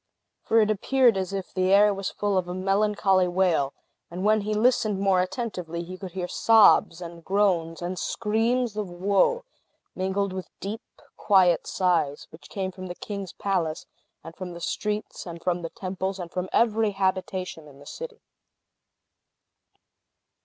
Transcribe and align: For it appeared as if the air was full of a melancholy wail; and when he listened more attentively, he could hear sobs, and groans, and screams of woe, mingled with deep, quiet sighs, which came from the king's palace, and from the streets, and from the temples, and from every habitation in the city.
For 0.41 0.59
it 0.61 0.71
appeared 0.71 1.15
as 1.15 1.31
if 1.31 1.53
the 1.53 1.71
air 1.71 1.93
was 1.93 2.09
full 2.09 2.35
of 2.35 2.47
a 2.47 2.55
melancholy 2.55 3.27
wail; 3.27 3.71
and 4.09 4.25
when 4.25 4.41
he 4.41 4.55
listened 4.55 4.99
more 4.99 5.21
attentively, 5.21 5.83
he 5.83 5.95
could 5.95 6.13
hear 6.13 6.27
sobs, 6.27 7.01
and 7.01 7.23
groans, 7.23 7.83
and 7.83 7.99
screams 7.99 8.75
of 8.75 8.89
woe, 8.89 9.43
mingled 9.95 10.33
with 10.33 10.49
deep, 10.59 10.81
quiet 11.17 11.67
sighs, 11.67 12.25
which 12.31 12.49
came 12.49 12.71
from 12.71 12.87
the 12.87 12.95
king's 12.95 13.33
palace, 13.33 13.85
and 14.23 14.35
from 14.35 14.53
the 14.53 14.59
streets, 14.59 15.27
and 15.27 15.43
from 15.43 15.61
the 15.61 15.69
temples, 15.69 16.17
and 16.17 16.31
from 16.31 16.49
every 16.51 16.93
habitation 16.93 17.67
in 17.67 17.77
the 17.77 17.85
city. 17.85 18.23